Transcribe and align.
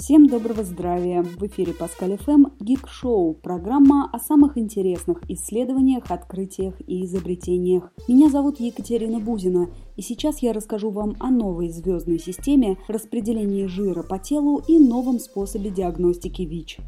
Всем 0.00 0.28
доброго 0.28 0.64
здравия! 0.64 1.20
В 1.20 1.42
эфире 1.46 1.74
Паскаль 1.74 2.16
ФМ 2.16 2.46
Гик 2.58 2.88
Шоу, 2.88 3.34
программа 3.34 4.08
о 4.10 4.18
самых 4.18 4.56
интересных 4.56 5.18
исследованиях, 5.28 6.04
открытиях 6.08 6.72
и 6.86 7.04
изобретениях. 7.04 7.92
Меня 8.08 8.30
зовут 8.30 8.60
Екатерина 8.60 9.20
Бузина, 9.20 9.68
и 9.96 10.02
сейчас 10.02 10.38
я 10.38 10.54
расскажу 10.54 10.88
вам 10.90 11.16
о 11.20 11.30
новой 11.30 11.68
звездной 11.68 12.18
системе 12.18 12.78
распределения 12.88 13.68
жира 13.68 14.02
по 14.02 14.18
телу 14.18 14.62
и 14.66 14.78
новом 14.78 15.18
способе 15.18 15.68
диагностики 15.68 16.42
ВИЧ. 16.42 16.78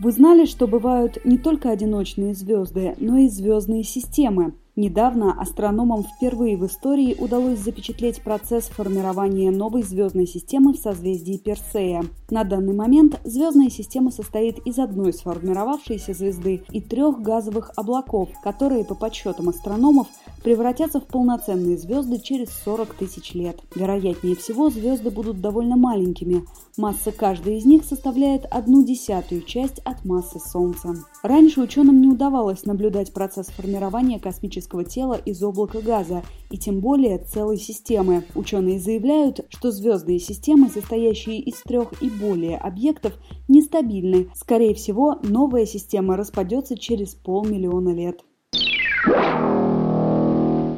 Вы 0.00 0.12
знали, 0.12 0.46
что 0.46 0.66
бывают 0.66 1.22
не 1.26 1.36
только 1.36 1.68
одиночные 1.68 2.32
звезды, 2.32 2.94
но 2.98 3.18
и 3.18 3.28
звездные 3.28 3.84
системы? 3.84 4.54
Недавно 4.76 5.40
астрономам 5.40 6.02
впервые 6.02 6.56
в 6.56 6.66
истории 6.66 7.14
удалось 7.20 7.60
запечатлеть 7.60 8.20
процесс 8.22 8.64
формирования 8.64 9.52
новой 9.52 9.84
звездной 9.84 10.26
системы 10.26 10.72
в 10.72 10.78
созвездии 10.78 11.36
Персея. 11.36 12.04
На 12.28 12.42
данный 12.42 12.74
момент 12.74 13.20
звездная 13.22 13.70
система 13.70 14.10
состоит 14.10 14.58
из 14.66 14.80
одной 14.80 15.12
сформировавшейся 15.12 16.12
звезды 16.12 16.64
и 16.72 16.80
трех 16.80 17.22
газовых 17.22 17.70
облаков, 17.76 18.30
которые, 18.42 18.84
по 18.84 18.96
подсчетам 18.96 19.48
астрономов, 19.48 20.08
превратятся 20.42 20.98
в 20.98 21.06
полноценные 21.06 21.78
звезды 21.78 22.18
через 22.18 22.48
40 22.64 22.94
тысяч 22.94 23.32
лет. 23.32 23.60
Вероятнее 23.76 24.34
всего, 24.34 24.70
звезды 24.70 25.10
будут 25.10 25.40
довольно 25.40 25.76
маленькими. 25.76 26.42
Масса 26.76 27.12
каждой 27.12 27.58
из 27.58 27.64
них 27.64 27.84
составляет 27.84 28.44
одну 28.46 28.84
десятую 28.84 29.42
часть 29.42 29.78
от 29.84 30.04
массы 30.04 30.40
Солнца. 30.40 30.96
Раньше 31.22 31.60
ученым 31.60 32.00
не 32.00 32.08
удавалось 32.08 32.66
наблюдать 32.66 33.12
процесс 33.12 33.46
формирования 33.46 34.18
космических 34.18 34.63
космического 34.64 34.84
тела 34.84 35.14
из 35.14 35.42
облака 35.42 35.80
газа 35.80 36.22
и 36.50 36.58
тем 36.58 36.80
более 36.80 37.18
целой 37.18 37.58
системы. 37.58 38.24
Ученые 38.34 38.78
заявляют, 38.78 39.40
что 39.48 39.70
звездные 39.70 40.18
системы, 40.18 40.68
состоящие 40.68 41.40
из 41.40 41.60
трех 41.62 42.02
и 42.02 42.10
более 42.10 42.56
объектов, 42.56 43.12
нестабильны. 43.48 44.28
Скорее 44.34 44.74
всего, 44.74 45.18
новая 45.22 45.66
система 45.66 46.16
распадется 46.16 46.78
через 46.78 47.14
полмиллиона 47.14 47.94
лет. 47.94 48.24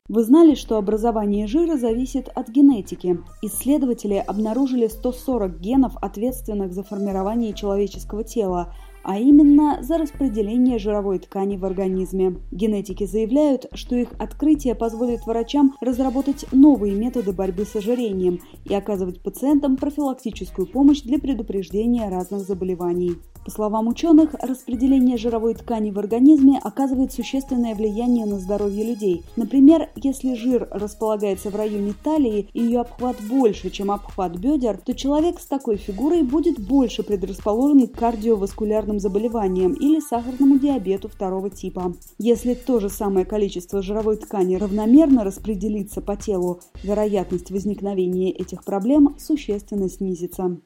Вы 0.09 0.23
знали, 0.23 0.55
что 0.55 0.79
образование 0.79 1.47
жира 1.47 1.77
зависит 1.77 2.29
от 2.35 2.49
генетики? 2.49 3.19
Исследователи 3.43 4.23
обнаружили 4.27 4.87
140 4.87 5.61
генов, 5.61 5.97
ответственных 6.01 6.73
за 6.73 6.85
формирование 6.85 7.53
человеческого 7.53 8.23
тела, 8.25 8.73
а 9.07 9.19
именно 9.19 9.79
за 9.83 9.99
распределение 9.99 10.81
жировой 10.81 11.21
ткани 11.21 11.57
в 11.57 11.65
организме. 11.65 12.41
Генетики 12.51 13.07
заявляют, 13.07 13.67
что 13.73 13.95
их 13.95 14.09
открытие 14.19 14.75
позволит 14.75 15.25
врачам 15.27 15.77
разработать 15.81 16.45
новые 16.51 16.97
методы 16.97 17.33
борьбы 17.33 17.67
с 17.67 17.77
ожирением 17.77 18.41
и 18.65 18.75
оказывать 18.75 19.23
пациентам 19.23 19.77
профилактическую 19.77 20.67
помощь 20.67 21.03
для 21.03 21.21
предупреждения 21.21 22.09
разных 22.09 22.41
заболеваний. 22.41 23.13
По 23.47 23.53
словам 23.53 23.87
ученых, 23.87 24.35
распределение 24.43 25.17
жировой 25.17 25.55
ткани 25.55 25.93
в 25.93 26.01
организме 26.01 26.59
оказывает 26.61 27.13
существенное 27.13 27.77
влияние 27.77 28.27
на 28.27 28.41
здоровье 28.41 28.85
людей. 28.85 29.23
Например, 29.37 29.89
если 29.95 30.35
жир 30.35 30.67
располагается 30.73 31.51
в 31.51 31.55
районе 31.55 31.95
талии 32.03 32.49
и 32.55 32.61
ее 32.61 32.81
обхват 32.81 33.19
больше, 33.21 33.71
чем 33.71 33.93
обхват 33.93 34.37
бедер, 34.37 34.79
то 34.85 34.95
человек 34.95 35.39
с 35.39 35.47
такой 35.47 35.77
фигурой 35.77 36.25
будет 36.25 36.59
больше 36.59 37.05
предрасположен 37.05 37.87
к 37.87 37.93
кардиоваскулярным 37.97 38.99
заболеваниям 38.99 39.75
или 39.75 40.01
сахарному 40.01 40.59
диабету 40.59 41.09
второго 41.09 41.49
типа. 41.49 41.95
Если 42.19 42.55
то 42.55 42.81
же 42.81 42.89
самое 42.89 43.25
количество 43.25 43.81
жировой 43.81 44.17
ткани 44.17 44.57
равномерно 44.57 45.23
распределится 45.23 46.01
по 46.01 46.17
телу, 46.17 46.59
вероятность 46.83 47.53
возникновения 47.53 48.33
этих 48.33 48.65
проблем 48.65 49.15
существенно 49.21 49.89
снизится. 49.89 50.59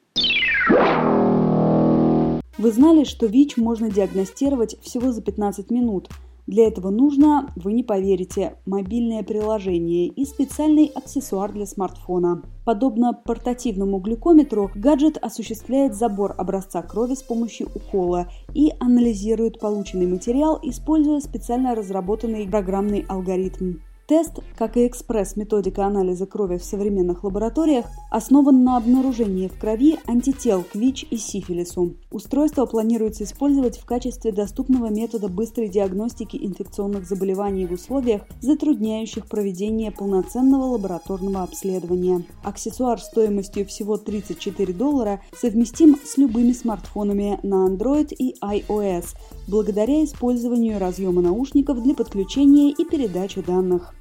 Вы 2.60 2.72
знали, 2.72 3.04
что 3.04 3.24
ВИЧ 3.24 3.56
можно 3.56 3.90
диагностировать 3.90 4.78
всего 4.82 5.12
за 5.12 5.22
15 5.22 5.70
минут. 5.70 6.10
Для 6.46 6.68
этого 6.68 6.90
нужно, 6.90 7.50
вы 7.56 7.72
не 7.72 7.82
поверите, 7.82 8.56
мобильное 8.66 9.22
приложение 9.22 10.08
и 10.08 10.26
специальный 10.26 10.92
аксессуар 10.94 11.50
для 11.52 11.64
смартфона. 11.64 12.42
Подобно 12.66 13.14
портативному 13.14 13.98
глюкометру, 13.98 14.70
гаджет 14.74 15.16
осуществляет 15.16 15.94
забор 15.94 16.34
образца 16.36 16.82
крови 16.82 17.14
с 17.14 17.22
помощью 17.22 17.68
укола 17.74 18.26
и 18.52 18.74
анализирует 18.78 19.58
полученный 19.58 20.06
материал, 20.06 20.58
используя 20.62 21.20
специально 21.20 21.74
разработанный 21.74 22.46
программный 22.46 23.06
алгоритм. 23.08 23.76
Тест, 24.10 24.40
как 24.56 24.76
и 24.76 24.88
экспресс-методика 24.88 25.86
анализа 25.86 26.26
крови 26.26 26.58
в 26.58 26.64
современных 26.64 27.22
лабораториях, 27.22 27.86
основан 28.10 28.64
на 28.64 28.76
обнаружении 28.76 29.46
в 29.46 29.56
крови 29.56 30.00
антител 30.04 30.64
к 30.64 30.74
ВИЧ 30.74 31.06
и 31.10 31.16
сифилису. 31.16 31.94
Устройство 32.10 32.66
планируется 32.66 33.22
использовать 33.22 33.78
в 33.78 33.84
качестве 33.84 34.32
доступного 34.32 34.90
метода 34.90 35.28
быстрой 35.28 35.68
диагностики 35.68 36.36
инфекционных 36.36 37.06
заболеваний 37.06 37.66
в 37.66 37.72
условиях, 37.72 38.22
затрудняющих 38.40 39.28
проведение 39.28 39.92
полноценного 39.92 40.64
лабораторного 40.64 41.44
обследования. 41.44 42.24
Аксессуар 42.42 43.00
стоимостью 43.00 43.64
всего 43.64 43.96
34 43.96 44.74
доллара 44.74 45.20
совместим 45.40 45.96
с 46.04 46.16
любыми 46.18 46.50
смартфонами 46.50 47.38
на 47.44 47.68
Android 47.68 48.12
и 48.12 48.34
iOS, 48.42 49.14
благодаря 49.46 50.02
использованию 50.02 50.80
разъема 50.80 51.22
наушников 51.22 51.80
для 51.80 51.94
подключения 51.94 52.72
и 52.72 52.84
передачи 52.84 53.40
данных. 53.40 53.94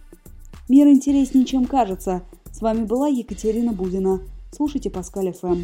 Мир 0.69 0.87
интереснее, 0.87 1.45
чем 1.45 1.65
кажется. 1.65 2.21
С 2.51 2.61
вами 2.61 2.85
была 2.85 3.07
Екатерина 3.07 3.73
Будина. 3.73 4.21
Слушайте 4.51 4.91
Паскаль 4.91 5.33
ФМ. 5.33 5.63